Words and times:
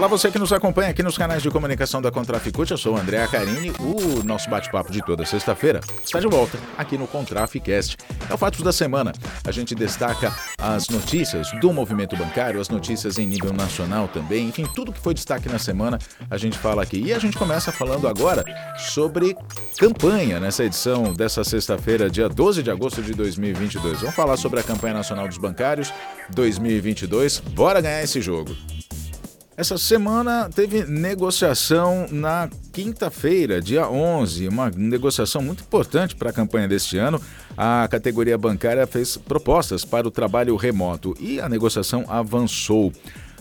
Olá, 0.00 0.08
você 0.08 0.30
que 0.30 0.38
nos 0.38 0.50
acompanha 0.50 0.88
aqui 0.88 1.02
nos 1.02 1.18
canais 1.18 1.42
de 1.42 1.50
comunicação 1.50 2.00
da 2.00 2.10
Contraficute, 2.10 2.70
eu 2.70 2.78
sou 2.78 2.94
o 2.94 2.96
André 2.96 3.22
Acarini. 3.22 3.70
O 3.78 4.24
nosso 4.24 4.48
bate-papo 4.48 4.90
de 4.90 5.04
toda 5.04 5.26
sexta-feira 5.26 5.78
está 6.02 6.18
de 6.18 6.26
volta 6.26 6.58
aqui 6.78 6.96
no 6.96 7.06
Contraficast. 7.06 7.98
É 8.26 8.32
o 8.32 8.38
Fatos 8.38 8.62
da 8.62 8.72
Semana. 8.72 9.12
A 9.46 9.52
gente 9.52 9.74
destaca 9.74 10.34
as 10.56 10.88
notícias 10.88 11.50
do 11.60 11.70
movimento 11.70 12.16
bancário, 12.16 12.58
as 12.58 12.70
notícias 12.70 13.18
em 13.18 13.26
nível 13.26 13.52
nacional 13.52 14.08
também, 14.08 14.48
enfim, 14.48 14.66
tudo 14.74 14.90
que 14.90 14.98
foi 14.98 15.12
destaque 15.12 15.50
na 15.50 15.58
semana 15.58 15.98
a 16.30 16.38
gente 16.38 16.56
fala 16.56 16.82
aqui. 16.82 16.98
E 16.98 17.12
a 17.12 17.18
gente 17.18 17.36
começa 17.36 17.70
falando 17.70 18.08
agora 18.08 18.42
sobre 18.78 19.36
campanha 19.78 20.40
nessa 20.40 20.64
edição 20.64 21.12
dessa 21.12 21.44
sexta-feira, 21.44 22.08
dia 22.08 22.26
12 22.26 22.62
de 22.62 22.70
agosto 22.70 23.02
de 23.02 23.12
2022. 23.12 24.00
Vamos 24.00 24.16
falar 24.16 24.38
sobre 24.38 24.60
a 24.60 24.62
campanha 24.62 24.94
nacional 24.94 25.28
dos 25.28 25.36
bancários 25.36 25.92
2022. 26.30 27.40
Bora 27.40 27.82
ganhar 27.82 28.02
esse 28.02 28.22
jogo. 28.22 28.56
Essa 29.60 29.76
semana 29.76 30.48
teve 30.48 30.86
negociação 30.86 32.06
na 32.10 32.48
quinta-feira, 32.72 33.60
dia 33.60 33.86
11, 33.90 34.48
uma 34.48 34.70
negociação 34.70 35.42
muito 35.42 35.62
importante 35.62 36.16
para 36.16 36.30
a 36.30 36.32
campanha 36.32 36.66
deste 36.66 36.96
ano. 36.96 37.20
A 37.58 37.86
categoria 37.90 38.38
bancária 38.38 38.86
fez 38.86 39.18
propostas 39.18 39.84
para 39.84 40.08
o 40.08 40.10
trabalho 40.10 40.56
remoto 40.56 41.14
e 41.20 41.42
a 41.42 41.46
negociação 41.46 42.06
avançou. 42.08 42.90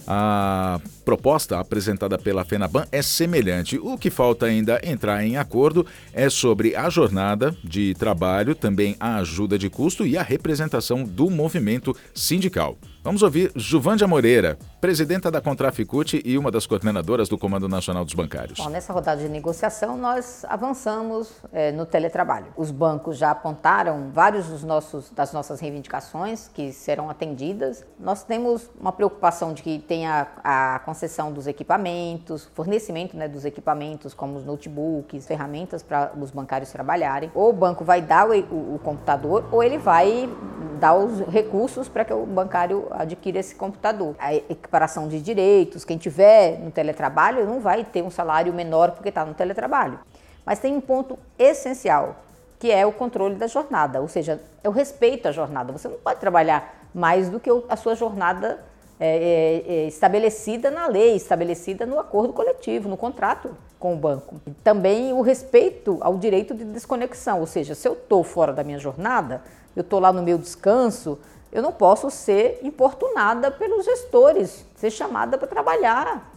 A 0.05 0.82
proposta 1.09 1.59
apresentada 1.59 2.20
pela 2.20 2.45
FENABAN 2.45 2.86
é 2.91 3.02
semelhante. 3.02 3.80
O 3.80 3.98
que 3.98 4.12
falta 4.12 4.45
ainda 4.45 4.80
entrar 4.84 5.23
em 5.23 5.38
acordo 5.38 5.84
é 6.13 6.30
sobre 6.30 6.76
a 6.76 6.88
jornada 6.88 7.58
de 7.63 7.95
trabalho, 7.95 8.54
também 8.54 8.95
a 8.99 9.16
ajuda 9.16 9.58
de 9.58 9.72
custo 9.72 10.05
e 10.05 10.16
a 10.16 10.22
representação 10.22 11.04
do 11.04 11.27
movimento 11.27 11.98
sindical. 12.13 12.77
Vamos 13.02 13.23
ouvir 13.23 13.49
Juvândia 13.55 14.05
Moreira, 14.05 14.59
presidenta 14.82 15.32
da 15.32 15.40
Contraficute 15.40 16.22
e 16.26 16.38
uma 16.38 16.52
das 16.52 16.68
coordenadoras 16.68 17.30
do 17.30 17.38
Comando 17.38 17.68
Nacional 17.68 18.04
dos 18.04 18.13
Bancários. 18.13 18.60
Bom, 18.60 18.70
nessa 18.70 18.91
rodada 18.91 19.21
de 19.21 19.30
negociação, 19.30 19.98
nós 19.98 20.46
avançamos 20.49 21.32
é, 21.54 21.71
no 21.71 21.85
teletrabalho. 21.85 22.48
Os 22.57 22.71
bancos 22.71 23.18
já 23.18 23.32
apontaram 23.32 24.12
vários 24.12 24.48
dos 24.48 24.63
nossos, 24.65 25.10
das 25.12 25.32
nossas 25.32 25.62
reivindicações 25.62 26.49
que 26.54 26.74
serão 26.74 27.10
atendidas. 27.10 27.85
Nós 27.98 28.24
temos 28.24 28.70
uma 28.80 28.91
preocupação 28.91 29.54
de 29.54 29.63
que 29.63 29.80
tenha 29.80 30.27
a 30.43 30.80
concessão 31.00 31.32
dos 31.32 31.48
equipamentos, 31.48 32.50
fornecimento 32.54 33.16
né, 33.16 33.26
dos 33.26 33.46
equipamentos, 33.46 34.14
como 34.14 34.38
os 34.38 34.46
notebooks, 34.46 35.26
ferramentas 35.26 35.82
para 35.82 36.12
os 36.20 36.30
bancários 36.30 36.72
trabalharem. 36.72 37.32
Ou 37.34 37.52
o 37.52 37.54
banco 37.54 37.86
vai 37.86 38.02
dar 38.02 38.30
o, 38.30 38.34
o, 38.34 38.76
o 38.76 38.80
computador, 38.84 39.46
ou 39.50 39.64
ele 39.64 39.77
vai 39.77 40.30
dar 40.77 40.96
os 40.96 41.22
recursos 41.22 41.88
para 41.88 42.04
que 42.04 42.14
o 42.14 42.26
bancário 42.26 42.88
adquira 42.92 43.40
esse 43.40 43.55
computador. 43.55 44.14
A 44.20 44.36
equiparação 44.36 45.08
de 45.08 45.22
direitos, 45.22 45.86
quem 45.86 45.98
tiver 45.98 46.60
no 46.60 46.70
teletrabalho 46.70 47.46
não 47.46 47.62
vai 47.62 47.86
ter 47.86 48.04
um 48.04 48.12
salário 48.12 48.54
menor 48.54 48.92
porque 48.92 49.08
está 49.08 49.24
no 49.24 49.34
teletrabalho. 49.34 50.00
Mas 50.46 50.60
tem 50.60 50.76
um 50.76 50.82
ponto 50.82 51.18
essencial, 51.38 52.18
que 52.60 52.70
é 52.70 52.86
o 52.86 52.92
controle 52.92 53.36
da 53.36 53.48
jornada, 53.48 54.02
ou 54.02 54.10
seja, 54.10 54.42
é 54.62 54.68
o 54.68 54.72
respeito 54.74 55.30
à 55.30 55.32
jornada. 55.32 55.72
Você 55.72 55.88
não 55.88 55.98
pode 55.98 56.20
trabalhar 56.20 56.76
mais 56.94 57.30
do 57.30 57.40
que 57.40 57.50
a 57.70 57.76
sua 57.77 57.96
jornada 57.96 58.60
é, 59.00 59.64
é, 59.66 59.74
é, 59.74 59.88
estabelecida 59.88 60.70
na 60.70 60.88
lei, 60.88 61.16
estabelecida 61.16 61.86
no 61.86 61.98
acordo 61.98 62.34
coletivo, 62.34 62.90
no 62.90 62.98
contrato 62.98 63.55
com 63.80 63.94
o 63.94 63.98
banco. 63.98 64.42
E 64.46 64.52
também 64.52 65.14
o 65.14 65.22
respeito 65.22 65.97
ao 66.02 66.18
direito 66.18 66.53
de 66.53 66.66
desconexão, 66.66 67.40
ou 67.40 67.47
seja, 67.47 67.74
se 67.74 67.88
eu 67.88 67.94
estou 67.94 68.25
fora 68.25 68.52
da 68.52 68.62
minha 68.62 68.78
jornada, 68.78 69.42
eu 69.74 69.81
estou 69.81 70.00
lá 70.00 70.12
no 70.12 70.22
meu 70.22 70.38
descanso, 70.38 71.18
eu 71.52 71.62
não 71.62 71.72
posso 71.72 72.12
ser 72.12 72.59
importunada 72.62 73.50
pelos 73.50 73.86
gestores, 73.86 74.66
ser 74.75 74.92
chamada 74.92 75.38
para 75.38 75.47
trabalhar. 75.47 76.31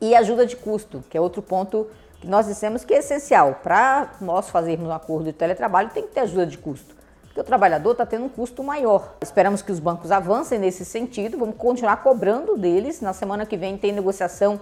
E 0.00 0.14
ajuda 0.14 0.46
de 0.46 0.56
custo, 0.56 1.02
que 1.10 1.16
é 1.16 1.20
outro 1.20 1.42
ponto 1.42 1.86
que 2.20 2.26
nós 2.28 2.46
dissemos 2.46 2.84
que 2.84 2.94
é 2.94 2.98
essencial. 2.98 3.60
Para 3.62 4.12
nós 4.20 4.48
fazermos 4.50 4.88
um 4.88 4.92
acordo 4.92 5.24
de 5.24 5.32
teletrabalho, 5.32 5.90
tem 5.90 6.04
que 6.04 6.10
ter 6.10 6.20
ajuda 6.20 6.46
de 6.46 6.58
custo. 6.58 6.93
Porque 7.34 7.40
o 7.40 7.44
trabalhador 7.44 7.90
está 7.90 8.06
tendo 8.06 8.26
um 8.26 8.28
custo 8.28 8.62
maior. 8.62 9.16
Esperamos 9.20 9.60
que 9.60 9.72
os 9.72 9.80
bancos 9.80 10.12
avancem 10.12 10.56
nesse 10.56 10.84
sentido, 10.84 11.36
vamos 11.36 11.56
continuar 11.56 11.96
cobrando 11.96 12.56
deles. 12.56 13.00
Na 13.00 13.12
semana 13.12 13.44
que 13.44 13.56
vem 13.56 13.76
tem 13.76 13.90
negociação 13.90 14.60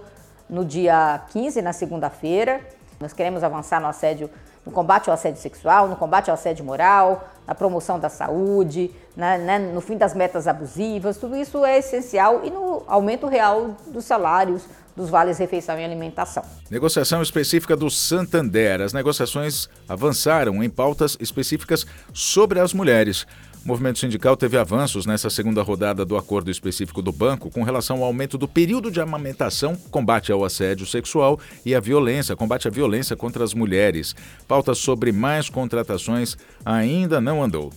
no 0.49 0.65
dia 0.65 1.21
15, 1.29 1.61
na 1.61 1.71
segunda-feira. 1.71 2.61
Nós 2.99 3.13
queremos 3.13 3.43
avançar 3.43 3.79
no 3.79 3.85
assédio 3.85 4.27
no 4.65 4.71
combate 4.71 5.09
ao 5.09 5.13
assédio 5.13 5.39
sexual, 5.39 5.87
no 5.87 5.95
combate 5.95 6.31
ao 6.31 6.33
assédio 6.33 6.65
moral, 6.65 7.27
na 7.45 7.53
promoção 7.53 7.99
da 7.99 8.09
saúde, 8.09 8.89
né, 9.15 9.37
né, 9.37 9.59
no 9.59 9.81
fim 9.81 9.97
das 9.97 10.13
metas 10.13 10.47
abusivas, 10.47 11.17
tudo 11.17 11.35
isso 11.35 11.65
é 11.65 11.77
essencial 11.77 12.41
e 12.43 12.49
no 12.49 12.81
aumento 12.87 13.27
real 13.27 13.75
dos 13.87 14.05
salários, 14.05 14.65
dos 14.95 15.09
vales 15.09 15.37
refeição 15.37 15.79
e 15.79 15.83
alimentação. 15.83 16.43
Negociação 16.69 17.21
específica 17.21 17.75
do 17.75 17.89
Santander. 17.89 18.81
As 18.81 18.93
negociações 18.93 19.69
avançaram 19.87 20.63
em 20.63 20.69
pautas 20.69 21.17
específicas 21.19 21.85
sobre 22.13 22.59
as 22.59 22.73
mulheres. 22.73 23.25
O 23.63 23.67
movimento 23.67 23.97
sindical 23.97 24.35
teve 24.35 24.57
avanços 24.57 25.05
nessa 25.05 25.29
segunda 25.29 25.61
rodada 25.61 26.03
do 26.03 26.17
acordo 26.17 26.51
específico 26.51 27.01
do 27.01 27.13
banco 27.13 27.49
com 27.49 27.63
relação 27.63 27.99
ao 27.99 28.03
aumento 28.03 28.37
do 28.37 28.45
período 28.45 28.91
de 28.91 28.99
amamentação, 28.99 29.77
combate 29.89 30.33
ao 30.33 30.43
assédio 30.43 30.85
sexual 30.85 31.39
e 31.65 31.73
à 31.73 31.79
violência, 31.79 32.35
combate 32.35 32.67
à 32.67 32.71
violência 32.71 33.15
contra 33.15 33.41
as 33.41 33.53
mulheres. 33.53 34.13
Pauta 34.49 34.75
sobre 34.75 35.13
mais 35.13 35.47
contratações 35.47 36.35
ainda 36.65 37.21
não 37.21 37.41
andou. 37.41 37.71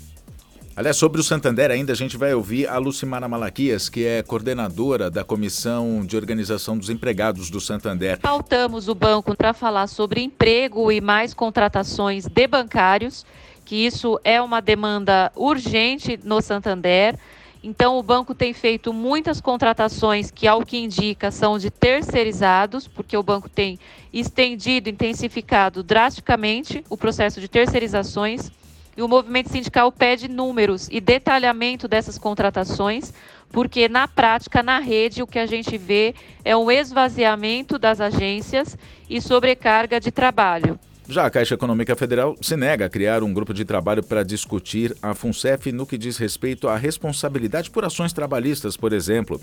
Aliás, 0.77 0.99
sobre 0.99 1.19
o 1.19 1.25
Santander 1.25 1.71
ainda 1.71 1.95
a 1.95 1.97
gente 1.97 2.19
vai 2.19 2.35
ouvir 2.35 2.69
a 2.69 2.77
Lucimara 2.77 3.27
Malaquias, 3.27 3.89
que 3.89 4.05
é 4.05 4.23
coordenadora 4.23 5.11
da 5.11 5.25
Comissão 5.25 6.05
de 6.05 6.19
Organização 6.19 6.77
dos 6.77 6.91
Empregados 6.91 7.49
do 7.49 7.59
Santander. 7.63 8.21
Pautamos 8.21 8.87
o 8.87 8.95
banco 8.95 9.35
para 9.35 9.55
falar 9.55 9.87
sobre 9.87 10.21
emprego 10.21 10.93
e 10.93 11.01
mais 11.01 11.33
contratações 11.33 12.27
de 12.27 12.47
bancários 12.47 13.25
que 13.65 13.75
isso 13.87 14.21
é 14.23 14.41
uma 14.41 14.61
demanda 14.61 15.33
urgente 15.35 16.21
no 16.23 16.41
Santander. 16.41 17.19
Então, 17.63 17.99
o 17.99 18.03
banco 18.03 18.33
tem 18.33 18.55
feito 18.55 18.93
muitas 18.93 19.41
contratações 19.41 20.31
que, 20.31 20.47
ao 20.47 20.65
que 20.65 20.79
indica, 20.79 21.33
são 21.33 21.59
de 21.59 21.69
terceirizados, 21.69 22.87
porque 22.87 23.17
o 23.17 23.23
banco 23.25 23.49
tem 23.49 23.79
estendido, 24.13 24.89
intensificado 24.89 25.83
drasticamente 25.83 26.85
o 26.89 26.97
processo 26.97 27.41
de 27.41 27.49
terceirizações. 27.49 28.53
E 28.97 29.03
o 29.03 29.09
movimento 29.09 29.51
sindical 29.51 29.93
pede 29.93 30.27
números 30.29 30.89
e 30.91 31.01
detalhamento 31.01 31.87
dessas 31.87 32.17
contratações, 32.17 33.13
porque 33.51 33.89
na 33.89 34.09
prática, 34.09 34.63
na 34.63 34.79
rede, 34.79 35.23
o 35.23 35.27
que 35.27 35.39
a 35.39 35.47
gente 35.47 35.77
vê 35.77 36.15
é 36.45 36.57
um 36.57 36.71
esvaziamento 36.71 37.79
das 37.79 38.01
agências 38.01 38.77
e 39.09 39.21
sobrecarga 39.21 40.01
de 40.01 40.11
trabalho. 40.11 40.79
Já 41.09 41.25
a 41.25 41.31
Caixa 41.31 41.55
Econômica 41.55 41.95
Federal 41.95 42.37
se 42.41 42.57
nega 42.57 42.87
a 42.87 42.89
criar 42.89 43.23
um 43.23 43.33
grupo 43.33 43.55
de 43.55 43.65
trabalho 43.65 44.03
para 44.03 44.25
discutir 44.25 44.97
a 45.01 45.15
FUNCEF 45.15 45.71
no 45.71 45.87
que 45.87 45.97
diz 45.97 46.17
respeito 46.17 46.67
à 46.67 46.77
responsabilidade 46.77 47.71
por 47.71 47.85
ações 47.85 48.13
trabalhistas, 48.13 48.77
por 48.77 48.93
exemplo. 48.93 49.41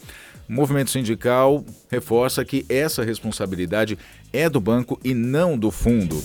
O 0.50 0.52
movimento 0.52 0.92
sindical 0.92 1.64
reforça 1.90 2.44
que 2.44 2.66
essa 2.68 3.02
responsabilidade 3.02 3.98
é 4.34 4.50
do 4.50 4.60
banco 4.60 5.00
e 5.06 5.14
não 5.14 5.58
do 5.58 5.72
fundo. 5.72 6.22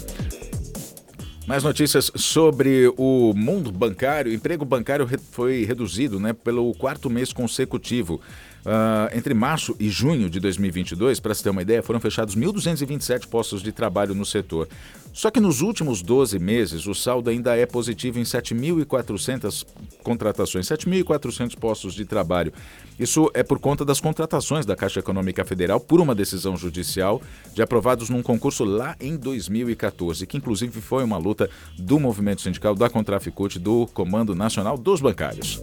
Mais 1.48 1.64
notícias 1.64 2.12
sobre 2.14 2.92
o 2.98 3.32
mundo 3.34 3.72
bancário. 3.72 4.30
O 4.30 4.34
emprego 4.34 4.66
bancário 4.66 5.08
foi 5.32 5.64
reduzido 5.64 6.20
né, 6.20 6.34
pelo 6.34 6.74
quarto 6.74 7.08
mês 7.08 7.32
consecutivo. 7.32 8.20
Uh, 8.66 9.16
entre 9.16 9.32
março 9.34 9.74
e 9.78 9.88
junho 9.88 10.28
de 10.28 10.40
2022, 10.40 11.20
para 11.20 11.34
se 11.34 11.42
ter 11.42 11.50
uma 11.50 11.62
ideia, 11.62 11.82
foram 11.82 12.00
fechados 12.00 12.36
1.227 12.36 13.26
postos 13.26 13.62
de 13.62 13.72
trabalho 13.72 14.14
no 14.14 14.26
setor. 14.26 14.68
Só 15.12 15.30
que 15.30 15.40
nos 15.40 15.62
últimos 15.62 16.02
12 16.02 16.38
meses, 16.38 16.86
o 16.86 16.94
saldo 16.94 17.30
ainda 17.30 17.56
é 17.56 17.66
positivo 17.66 18.18
em 18.18 18.22
7.400 18.22 19.66
contratações, 20.02 20.66
7.400 20.66 21.56
postos 21.58 21.94
de 21.94 22.04
trabalho. 22.04 22.52
Isso 22.98 23.30
é 23.34 23.42
por 23.42 23.58
conta 23.58 23.84
das 23.84 24.00
contratações 24.00 24.66
da 24.66 24.76
Caixa 24.76 25.00
Econômica 25.00 25.44
Federal 25.44 25.80
por 25.80 26.00
uma 26.00 26.14
decisão 26.14 26.56
judicial 26.56 27.22
de 27.54 27.62
aprovados 27.62 28.10
num 28.10 28.22
concurso 28.22 28.64
lá 28.64 28.96
em 29.00 29.16
2014, 29.16 30.26
que 30.26 30.36
inclusive 30.36 30.80
foi 30.80 31.02
uma 31.02 31.18
luta 31.18 31.48
do 31.76 31.98
movimento 31.98 32.42
sindical 32.42 32.74
da 32.74 32.88
Contraficute 32.88 33.58
do 33.58 33.86
Comando 33.88 34.34
Nacional 34.34 34.76
dos 34.76 35.00
Bancários. 35.00 35.60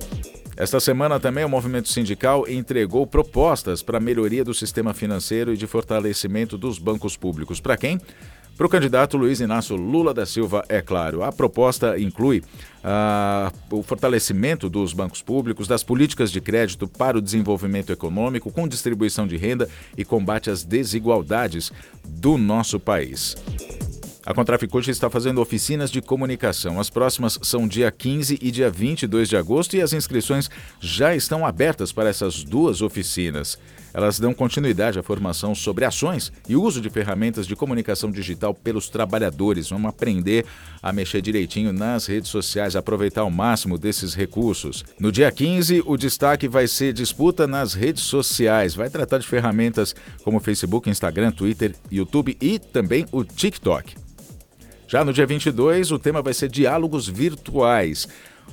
Esta 0.57 0.79
semana 0.79 1.19
também 1.19 1.43
o 1.43 1.49
movimento 1.49 1.89
sindical 1.89 2.47
entregou 2.47 3.05
propostas 3.05 3.83
para 3.83 3.99
melhoria 3.99 4.43
do 4.43 4.53
sistema 4.53 4.93
financeiro 4.93 5.53
e 5.53 5.57
de 5.57 5.67
fortalecimento 5.67 6.57
dos 6.57 6.79
bancos 6.79 7.17
públicos. 7.17 7.59
Para 7.59 7.75
quem? 7.75 7.99
Para 8.55 8.65
o 8.65 8.69
candidato 8.69 9.17
Luiz 9.17 9.41
Inácio 9.41 9.75
Lula 9.75 10.13
da 10.13 10.25
Silva, 10.25 10.63
é 10.69 10.81
claro. 10.81 11.23
A 11.23 11.31
proposta 11.31 11.99
inclui 11.99 12.39
uh, 12.39 13.75
o 13.75 13.83
fortalecimento 13.83 14.69
dos 14.69 14.93
bancos 14.93 15.21
públicos, 15.21 15.67
das 15.67 15.83
políticas 15.83 16.31
de 16.31 16.39
crédito 16.39 16.87
para 16.87 17.17
o 17.17 17.21
desenvolvimento 17.21 17.91
econômico, 17.91 18.49
com 18.49 18.65
distribuição 18.65 19.27
de 19.27 19.35
renda 19.35 19.67
e 19.97 20.05
combate 20.05 20.49
às 20.49 20.63
desigualdades 20.63 21.69
do 22.05 22.37
nosso 22.37 22.79
país. 22.79 23.35
A 24.25 24.33
Contraficute 24.33 24.89
está 24.89 25.07
fazendo 25.07 25.39
oficinas 25.39 25.91
de 25.91 26.01
comunicação. 26.01 26.79
As 26.79 26.89
próximas 26.89 27.37
são 27.43 27.67
dia 27.67 27.91
15 27.91 28.39
e 28.41 28.49
dia 28.49 28.71
22 28.71 29.29
de 29.29 29.37
agosto 29.37 29.77
e 29.77 29.81
as 29.83 29.93
inscrições 29.93 30.49
já 30.79 31.15
estão 31.15 31.45
abertas 31.45 31.91
para 31.91 32.09
essas 32.09 32.43
duas 32.43 32.81
oficinas. 32.81 33.55
Elas 33.93 34.19
dão 34.19 34.33
continuidade 34.33 34.97
à 34.97 35.03
formação 35.03 35.53
sobre 35.53 35.85
ações 35.85 36.33
e 36.49 36.55
uso 36.55 36.81
de 36.81 36.89
ferramentas 36.89 37.45
de 37.45 37.55
comunicação 37.55 38.09
digital 38.09 38.51
pelos 38.51 38.89
trabalhadores. 38.89 39.69
Vamos 39.69 39.89
aprender 39.89 40.43
a 40.81 40.91
mexer 40.91 41.21
direitinho 41.21 41.71
nas 41.71 42.07
redes 42.07 42.31
sociais, 42.31 42.75
aproveitar 42.75 43.21
ao 43.21 43.29
máximo 43.29 43.77
desses 43.77 44.15
recursos. 44.15 44.83
No 44.99 45.11
dia 45.11 45.31
15, 45.31 45.83
o 45.85 45.95
destaque 45.95 46.47
vai 46.47 46.67
ser 46.67 46.93
disputa 46.93 47.45
nas 47.45 47.75
redes 47.75 48.01
sociais. 48.01 48.73
Vai 48.73 48.89
tratar 48.89 49.19
de 49.19 49.27
ferramentas 49.27 49.95
como 50.23 50.39
Facebook, 50.39 50.89
Instagram, 50.89 51.31
Twitter, 51.31 51.75
YouTube 51.91 52.35
e 52.41 52.57
também 52.57 53.05
o 53.11 53.23
TikTok. 53.23 54.05
Já 54.87 55.03
no 55.03 55.11
dia 55.11 55.25
22, 55.25 55.91
o 55.91 55.97
tema 55.97 56.21
vai 56.21 56.33
ser 56.33 56.47
diálogos 56.47 57.07
virtuais. 57.07 58.07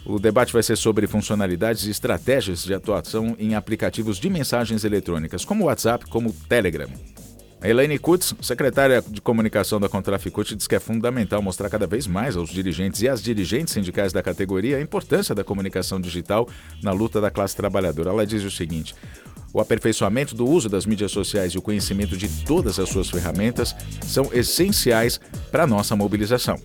O 0.06 0.18
debate 0.18 0.52
vai 0.52 0.62
ser 0.62 0.76
sobre 0.76 1.06
funcionalidades 1.06 1.84
e 1.84 1.90
estratégias 1.90 2.64
de 2.64 2.72
atuação 2.72 3.36
em 3.38 3.54
aplicativos 3.54 4.18
de 4.18 4.30
mensagens 4.30 4.84
eletrônicas, 4.84 5.44
como 5.44 5.64
o 5.64 5.66
WhatsApp, 5.66 6.06
como 6.06 6.30
o 6.30 6.32
Telegram. 6.48 6.88
A 7.60 7.68
Elaine 7.68 7.96
Kutz, 7.96 8.34
secretária 8.40 9.00
de 9.00 9.20
comunicação 9.20 9.78
da 9.78 9.88
Contraficute, 9.88 10.56
diz 10.56 10.66
que 10.66 10.74
é 10.74 10.80
fundamental 10.80 11.40
mostrar 11.40 11.70
cada 11.70 11.86
vez 11.86 12.08
mais 12.08 12.36
aos 12.36 12.50
dirigentes 12.50 13.02
e 13.02 13.08
às 13.08 13.22
dirigentes 13.22 13.72
sindicais 13.72 14.12
da 14.12 14.20
categoria 14.20 14.78
a 14.78 14.80
importância 14.80 15.32
da 15.32 15.44
comunicação 15.44 16.00
digital 16.00 16.48
na 16.82 16.90
luta 16.90 17.20
da 17.20 17.30
classe 17.30 17.54
trabalhadora. 17.54 18.10
Ela 18.10 18.26
diz 18.26 18.42
o 18.42 18.50
seguinte: 18.50 18.96
o 19.52 19.60
aperfeiçoamento 19.60 20.34
do 20.34 20.46
uso 20.46 20.68
das 20.68 20.86
mídias 20.86 21.12
sociais 21.12 21.52
e 21.52 21.58
o 21.58 21.62
conhecimento 21.62 22.16
de 22.16 22.28
todas 22.44 22.78
as 22.78 22.88
suas 22.88 23.10
ferramentas 23.10 23.74
são 24.06 24.30
essenciais 24.32 25.20
para 25.50 25.66
nossa 25.66 25.94
mobilização. 25.94 26.58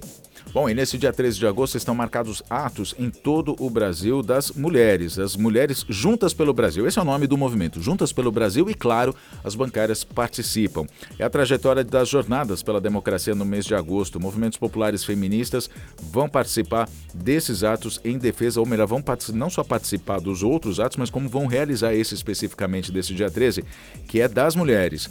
Bom, 0.54 0.70
e 0.70 0.74
nesse 0.74 0.98
dia 0.98 1.12
13 1.12 1.40
de 1.40 1.46
agosto 1.46 1.78
estão 1.78 1.94
marcados 1.94 2.42
atos 2.50 2.96
em 2.98 3.10
todo 3.10 3.56
o 3.60 3.70
Brasil 3.70 4.24
das 4.24 4.52
mulheres, 4.52 5.20
as 5.20 5.36
mulheres 5.36 5.86
juntas 5.90 6.34
pelo 6.34 6.54
Brasil. 6.54 6.88
Esse 6.88 6.98
é 6.98 7.02
o 7.02 7.06
nome 7.06 7.28
do 7.28 7.38
movimento, 7.38 7.82
Juntas 7.82 8.14
pelo 8.14 8.32
Brasil, 8.32 8.70
e 8.70 8.74
claro, 8.74 9.14
as 9.44 9.56
bancárias 9.56 10.04
participam. 10.04 10.86
É 11.20 11.24
a 11.24 11.30
trajetória 11.30 11.84
das 11.84 12.08
jornadas 12.08 12.64
pela 12.64 12.80
democracia 12.80 13.36
no 13.36 13.46
mês 13.46 13.66
de 13.66 13.76
agosto. 13.76 14.20
Movimentos 14.20 14.58
populares 14.58 15.04
feministas 15.04 15.70
vão 16.12 16.30
participar 16.30 16.90
desses 17.14 17.64
atos 17.64 18.00
em 18.04 18.18
defesa, 18.18 18.60
ou 18.60 18.66
melhor, 18.66 18.88
vão 18.88 19.04
não 19.34 19.50
só 19.50 19.64
participar 19.64 20.20
dos 20.20 20.44
outros 20.44 20.80
atos, 20.80 20.98
mas 20.98 21.10
como 21.10 21.28
vão 21.28 21.46
realizar 21.46 21.94
esse 21.94 22.14
especificamente 22.14 22.92
desse 22.92 23.14
dia 23.14 23.30
13, 23.30 23.64
que 24.08 24.22
é 24.22 24.28
das 24.28 24.56
mulheres 24.56 25.10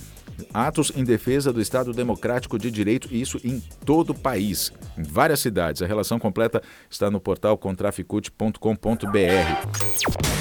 atos 0.52 0.92
em 0.94 1.04
defesa 1.04 1.52
do 1.52 1.60
Estado 1.60 1.92
Democrático 1.92 2.58
de 2.58 2.70
Direito, 2.70 3.08
e 3.10 3.20
isso 3.20 3.40
em 3.44 3.62
todo 3.84 4.10
o 4.10 4.14
país, 4.14 4.72
em 4.96 5.02
várias 5.02 5.40
cidades. 5.40 5.82
A 5.82 5.86
relação 5.86 6.18
completa 6.18 6.62
está 6.90 7.10
no 7.10 7.20
portal 7.20 7.56
contraficute.com.br. 7.56 10.36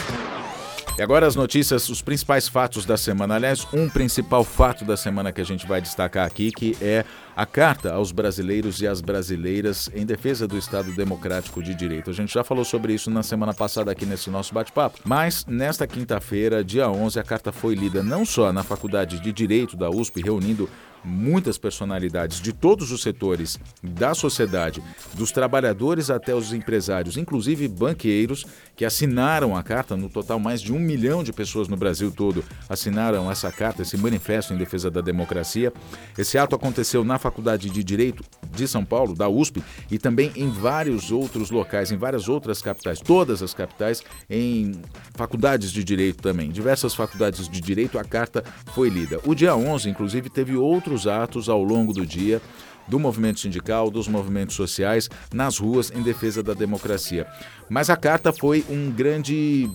E 0.97 1.01
agora 1.01 1.27
as 1.27 1.35
notícias, 1.35 1.89
os 1.89 2.01
principais 2.01 2.47
fatos 2.47 2.85
da 2.85 2.95
semana. 2.95 3.35
Aliás, 3.35 3.67
um 3.73 3.89
principal 3.89 4.45
fato 4.45 4.85
da 4.85 4.95
semana 4.95 5.33
que 5.33 5.41
a 5.41 5.45
gente 5.45 5.67
vai 5.67 5.81
destacar 5.81 6.25
aqui, 6.25 6.51
que 6.51 6.77
é 6.81 7.03
a 7.35 7.45
carta 7.45 7.93
aos 7.93 8.11
brasileiros 8.11 8.81
e 8.81 8.87
às 8.87 9.01
brasileiras 9.01 9.89
em 9.93 10.05
defesa 10.05 10.47
do 10.47 10.57
Estado 10.57 10.93
Democrático 10.93 11.61
de 11.61 11.75
Direito. 11.75 12.09
A 12.09 12.13
gente 12.13 12.33
já 12.33 12.43
falou 12.43 12.63
sobre 12.63 12.93
isso 12.93 13.11
na 13.11 13.23
semana 13.23 13.53
passada 13.53 13.91
aqui 13.91 14.05
nesse 14.05 14.29
nosso 14.29 14.53
bate-papo, 14.53 14.99
mas 15.03 15.45
nesta 15.45 15.85
quinta-feira, 15.85 16.63
dia 16.63 16.89
11, 16.89 17.19
a 17.19 17.23
carta 17.23 17.51
foi 17.51 17.75
lida 17.75 18.01
não 18.01 18.23
só 18.23 18.53
na 18.53 18.63
Faculdade 18.63 19.19
de 19.19 19.33
Direito 19.33 19.75
da 19.75 19.89
USP, 19.89 20.21
reunindo 20.21 20.69
muitas 21.05 21.57
personalidades 21.57 22.41
de 22.41 22.51
todos 22.51 22.91
os 22.91 23.01
setores 23.01 23.59
da 23.81 24.13
sociedade, 24.13 24.81
dos 25.13 25.31
trabalhadores 25.31 26.09
até 26.09 26.33
os 26.33 26.51
empresários, 26.51 27.15
inclusive 27.15 27.67
banqueiros, 27.67 28.45
que 28.75 28.83
assinaram 28.83 29.55
a 29.55 29.63
carta. 29.63 29.95
No 29.95 30.09
total, 30.09 30.39
mais 30.39 30.61
de 30.61 30.73
um 30.73 30.79
milhão 30.79 31.23
de 31.23 31.31
pessoas 31.31 31.67
no 31.67 31.77
Brasil 31.77 32.11
todo 32.11 32.43
assinaram 32.67 33.31
essa 33.31 33.51
carta, 33.51 33.83
esse 33.83 33.97
manifesto 33.97 34.53
em 34.53 34.57
defesa 34.57 34.89
da 34.89 34.99
democracia. 34.99 35.71
Esse 36.17 36.37
ato 36.37 36.55
aconteceu 36.55 37.03
na 37.03 37.19
Faculdade 37.25 37.69
de 37.69 37.83
Direito 37.83 38.23
de 38.51 38.67
São 38.67 38.85
Paulo, 38.85 39.13
da 39.13 39.27
USP, 39.27 39.61
e 39.91 39.97
também 39.99 40.31
em 40.35 40.49
vários 40.49 41.11
outros 41.11 41.51
locais, 41.51 41.91
em 41.91 41.97
várias 41.97 42.29
outras 42.29 42.61
capitais, 42.61 42.99
todas 42.99 43.43
as 43.43 43.53
capitais, 43.53 44.01
em 44.29 44.73
faculdades 45.13 45.71
de 45.71 45.83
direito 45.83 46.21
também. 46.21 46.49
Diversas 46.49 46.95
faculdades 46.95 47.49
de 47.49 47.59
direito, 47.59 47.99
a 47.99 48.03
carta 48.03 48.43
foi 48.73 48.89
lida. 48.89 49.19
O 49.25 49.35
dia 49.35 49.55
11, 49.55 49.89
inclusive, 49.89 50.29
teve 50.29 50.55
outro 50.55 50.85
outros 50.85 51.07
atos 51.07 51.49
ao 51.49 51.63
longo 51.63 51.91
do 51.91 52.05
dia 52.05 52.41
do 52.87 52.99
movimento 52.99 53.39
sindical, 53.39 53.89
dos 53.89 54.07
movimentos 54.07 54.55
sociais 54.55 55.09
nas 55.33 55.57
ruas 55.57 55.91
em 55.91 56.03
defesa 56.03 56.43
da 56.43 56.53
democracia. 56.53 57.25
Mas 57.67 57.89
a 57.89 57.97
carta 57.97 58.31
foi 58.31 58.63
um 58.69 58.91
grande 58.91 59.67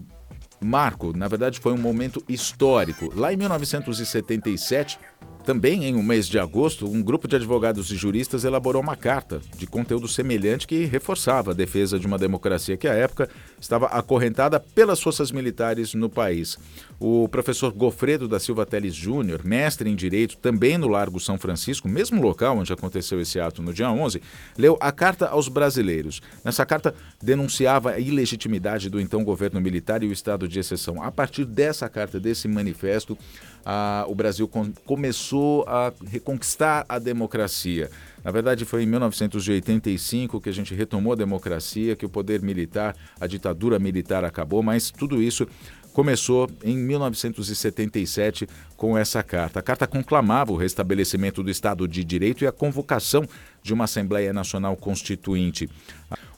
marco, 0.60 1.16
na 1.16 1.26
verdade 1.26 1.58
foi 1.58 1.72
um 1.72 1.78
momento 1.78 2.22
histórico. 2.28 3.10
Lá 3.16 3.32
em 3.32 3.36
1977, 3.36 4.98
também 5.44 5.84
em 5.84 5.96
um 5.96 6.02
mês 6.02 6.28
de 6.28 6.38
agosto, 6.38 6.86
um 6.86 7.02
grupo 7.02 7.26
de 7.26 7.36
advogados 7.36 7.90
e 7.90 7.96
juristas 7.96 8.44
elaborou 8.44 8.80
uma 8.80 8.94
carta 8.94 9.40
de 9.56 9.66
conteúdo 9.66 10.06
semelhante 10.06 10.66
que 10.66 10.84
reforçava 10.84 11.50
a 11.50 11.54
defesa 11.54 11.98
de 11.98 12.06
uma 12.06 12.18
democracia 12.18 12.76
que 12.76 12.86
à 12.86 12.94
época 12.94 13.28
estava 13.60 13.86
acorrentada 13.86 14.60
pelas 14.60 15.02
forças 15.02 15.32
militares 15.32 15.94
no 15.94 16.08
país. 16.08 16.56
O 17.00 17.28
professor 17.28 17.72
Gofredo 17.72 18.28
da 18.28 18.38
Silva 18.38 18.66
Teles 18.66 18.94
Júnior, 18.94 19.44
mestre 19.44 19.88
em 19.88 19.96
direito 19.96 20.36
também 20.36 20.76
no 20.76 20.86
Largo 20.86 21.18
São 21.18 21.38
Francisco, 21.38 21.88
mesmo 21.88 22.22
local 22.22 22.58
onde 22.58 22.72
aconteceu 22.72 23.20
esse 23.20 23.40
ato 23.40 23.62
no 23.62 23.72
dia 23.72 23.90
11, 23.90 24.20
leu 24.56 24.76
a 24.80 24.92
carta 24.92 25.26
aos 25.26 25.48
brasileiros. 25.48 26.20
Nessa 26.44 26.66
carta 26.66 26.94
denunciava 27.22 27.92
a 27.92 27.98
ilegitimidade 27.98 28.90
do 28.90 29.00
então 29.00 29.24
governo 29.24 29.60
militar 29.60 30.02
e 30.02 30.06
o 30.06 30.12
estado 30.12 30.46
de 30.46 30.60
exceção. 30.60 31.02
A 31.02 31.10
partir 31.10 31.44
dessa 31.44 31.88
carta, 31.88 32.20
desse 32.20 32.46
manifesto, 32.46 33.16
a, 33.64 34.04
o 34.08 34.14
Brasil 34.14 34.46
com, 34.46 34.70
começou 35.10 35.64
a 35.66 35.92
reconquistar 36.06 36.86
a 36.88 36.96
democracia. 36.96 37.90
Na 38.22 38.30
verdade, 38.30 38.64
foi 38.64 38.84
em 38.84 38.86
1985 38.86 40.40
que 40.40 40.48
a 40.48 40.52
gente 40.52 40.72
retomou 40.72 41.14
a 41.14 41.16
democracia, 41.16 41.96
que 41.96 42.06
o 42.06 42.08
poder 42.08 42.40
militar, 42.40 42.94
a 43.18 43.26
ditadura 43.26 43.76
militar 43.80 44.24
acabou, 44.24 44.62
mas 44.62 44.88
tudo 44.88 45.20
isso 45.20 45.48
começou 45.92 46.48
em 46.62 46.78
1977 46.78 48.46
com 48.76 48.96
essa 48.96 49.20
carta. 49.20 49.58
A 49.58 49.62
carta 49.62 49.84
conclamava 49.84 50.52
o 50.52 50.56
restabelecimento 50.56 51.42
do 51.42 51.50
Estado 51.50 51.88
de 51.88 52.04
Direito 52.04 52.44
e 52.44 52.46
a 52.46 52.52
convocação 52.52 53.26
de 53.64 53.74
uma 53.74 53.84
Assembleia 53.84 54.32
Nacional 54.32 54.76
Constituinte. 54.76 55.68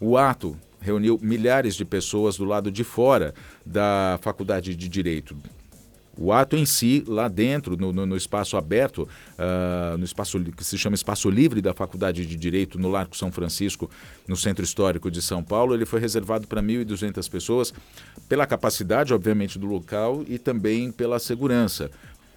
O 0.01 0.17
ato 0.17 0.57
reuniu 0.81 1.19
milhares 1.21 1.75
de 1.75 1.85
pessoas 1.85 2.39
do 2.39 2.47
lado 2.47 2.71
de 2.71 2.85
fora 2.85 3.35
da 3.67 4.19
Faculdade 4.23 4.75
de 4.75 4.89
Direito, 4.89 5.37
o 6.17 6.33
ato 6.33 6.57
em 6.57 6.67
si, 6.67 7.03
lá 7.07 7.27
dentro, 7.27 7.77
no, 7.77 7.93
no, 7.93 8.05
no 8.05 8.17
espaço 8.17 8.57
aberto, 8.57 9.09
uh, 9.39 9.97
no 9.97 10.05
espaço 10.05 10.39
que 10.57 10.65
se 10.65 10.77
chama 10.77 10.95
Espaço 10.95 11.31
Livre 11.31 11.63
da 11.63 11.73
Faculdade 11.73 12.27
de 12.27 12.37
Direito, 12.37 12.79
no 12.79 12.91
Largo 12.91 13.17
São 13.17 13.33
Francisco, 13.33 13.91
no 14.29 14.37
Centro 14.37 14.65
Histórico 14.65 15.11
de 15.11 15.23
São 15.23 15.43
Paulo, 15.43 15.75
ele 15.75 15.87
foi 15.87 16.01
reservado 16.01 16.47
para 16.47 16.63
1.200 16.63 17.31
pessoas, 17.31 17.73
pela 18.29 18.47
capacidade, 18.47 19.15
obviamente, 19.15 19.59
do 19.59 19.67
local 19.67 20.23
e 20.29 20.39
também 20.39 20.93
pela 20.93 21.19
segurança. 21.19 21.91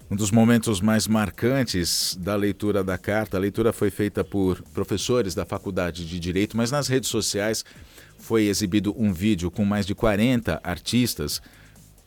Um 0.08 0.14
dos 0.14 0.30
momentos 0.30 0.80
mais 0.80 1.08
marcantes 1.08 2.16
da 2.20 2.36
leitura 2.36 2.84
da 2.84 2.96
carta, 2.96 3.36
a 3.36 3.40
leitura 3.40 3.72
foi 3.72 3.90
feita 3.90 4.22
por 4.22 4.62
professores 4.72 5.34
da 5.34 5.44
Faculdade 5.44 6.06
de 6.06 6.20
Direito, 6.20 6.56
mas 6.56 6.70
nas 6.70 6.86
redes 6.86 7.10
sociais 7.10 7.64
foi 8.16 8.44
exibido 8.44 8.94
um 8.96 9.12
vídeo 9.12 9.50
com 9.50 9.64
mais 9.64 9.84
de 9.84 9.94
40 9.96 10.60
artistas 10.62 11.42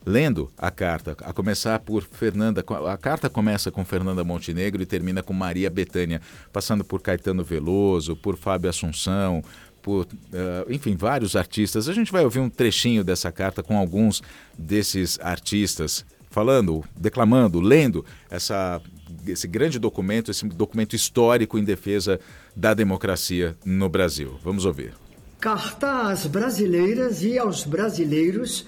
lendo 0.05 0.51
a 0.57 0.71
carta, 0.71 1.15
a 1.21 1.33
começar 1.33 1.79
por 1.79 2.03
Fernanda. 2.03 2.63
A 2.87 2.97
carta 2.97 3.29
começa 3.29 3.71
com 3.71 3.83
Fernanda 3.85 4.23
Montenegro 4.23 4.81
e 4.81 4.85
termina 4.85 5.21
com 5.21 5.33
Maria 5.33 5.69
Betânia, 5.69 6.21
passando 6.51 6.83
por 6.83 7.01
Caetano 7.01 7.43
Veloso, 7.43 8.15
por 8.15 8.37
Fábio 8.37 8.69
Assunção, 8.69 9.43
por, 9.81 10.05
uh, 10.05 10.71
enfim, 10.71 10.95
vários 10.95 11.35
artistas. 11.35 11.87
A 11.87 11.93
gente 11.93 12.11
vai 12.11 12.23
ouvir 12.23 12.39
um 12.39 12.49
trechinho 12.49 13.03
dessa 13.03 13.31
carta 13.31 13.63
com 13.63 13.77
alguns 13.77 14.21
desses 14.57 15.19
artistas 15.21 16.05
falando, 16.29 16.83
declamando, 16.95 17.59
lendo 17.59 18.05
essa, 18.29 18.81
esse 19.25 19.47
grande 19.47 19.79
documento, 19.79 20.31
esse 20.31 20.45
documento 20.47 20.95
histórico 20.95 21.57
em 21.57 21.63
defesa 21.63 22.19
da 22.55 22.73
democracia 22.73 23.57
no 23.65 23.89
Brasil. 23.89 24.39
Vamos 24.43 24.65
ouvir. 24.65 24.93
Carta 25.39 26.09
às 26.09 26.25
brasileiras 26.25 27.23
e 27.23 27.39
aos 27.39 27.63
brasileiros 27.63 28.65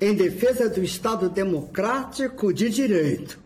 em 0.00 0.14
defesa 0.14 0.68
do 0.68 0.82
Estado 0.82 1.28
democrático 1.28 2.52
de 2.52 2.68
direito. 2.68 3.38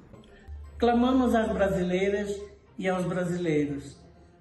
Clamamos 0.79 1.35
às 1.35 1.53
brasileiras 1.53 2.35
e 2.79 2.89
aos 2.89 3.05
brasileiros 3.05 3.97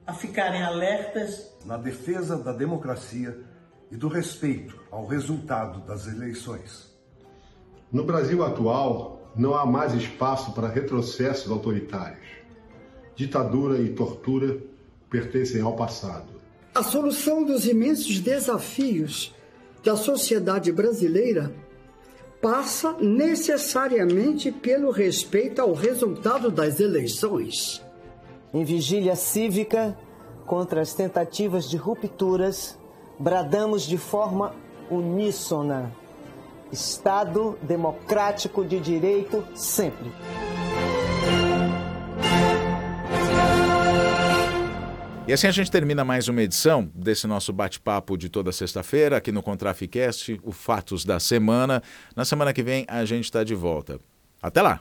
a 0.05 0.13
ficarem 0.13 0.63
alertas 0.63 1.53
na 1.65 1.75
defesa 1.75 2.37
da 2.37 2.53
democracia 2.53 3.37
e 3.91 3.95
do 3.95 4.07
respeito 4.07 4.79
ao 4.89 5.05
resultado 5.05 5.81
das 5.85 6.07
eleições. 6.07 6.95
No 7.91 8.03
Brasil 8.03 8.43
atual, 8.43 9.31
não 9.35 9.53
há 9.53 9.65
mais 9.65 9.93
espaço 9.93 10.53
para 10.53 10.67
retrocessos 10.67 11.51
autoritários. 11.51 12.27
Ditadura 13.15 13.79
e 13.79 13.89
tortura 13.89 14.57
pertencem 15.09 15.61
ao 15.61 15.75
passado. 15.75 16.37
A 16.73 16.83
solução 16.83 17.43
dos 17.43 17.65
imensos 17.65 18.19
desafios 18.19 19.33
da 19.83 19.95
sociedade 19.95 20.71
brasileira 20.71 21.51
passa 22.41 22.94
necessariamente 23.00 24.51
pelo 24.51 24.91
respeito 24.91 25.62
ao 25.62 25.74
resultado 25.74 26.51
das 26.51 26.79
eleições. 26.79 27.84
Em 28.53 28.63
vigília 28.63 29.15
cívica 29.15 29.98
contra 30.46 30.82
as 30.82 30.94
tentativas 30.94 31.70
de 31.70 31.77
rupturas, 31.77 32.77
bradamos 33.20 33.84
de 33.84 33.98
forma 33.98 34.56
uníssona: 34.89 35.91
Estado 36.72 37.58
democrático 37.62 38.63
de 38.63 38.79
direito 38.79 39.44
sempre. 39.56 40.12
E 45.27 45.34
assim 45.34 45.46
a 45.46 45.51
gente 45.51 45.69
termina 45.69 46.05
mais 46.05 46.29
uma 46.29 46.41
edição 46.41 46.89
desse 46.96 47.27
nosso 47.27 47.51
bate-papo 47.51 48.17
de 48.17 48.29
toda 48.29 48.50
sexta-feira 48.53 49.17
aqui 49.17 49.29
no 49.29 49.43
Contraficast, 49.43 50.39
o 50.41 50.53
Fatos 50.53 51.03
da 51.03 51.19
Semana. 51.19 51.84
Na 52.15 52.24
semana 52.24 52.53
que 52.53 52.63
vem 52.63 52.86
a 52.88 53.03
gente 53.03 53.25
está 53.25 53.43
de 53.43 53.53
volta. 53.53 54.00
Até 54.41 54.62
lá! 54.62 54.79